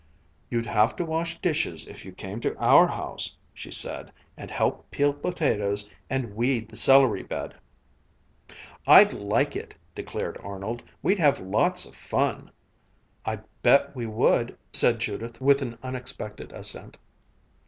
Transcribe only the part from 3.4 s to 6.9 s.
she said, "and help peel potatoes, and weed the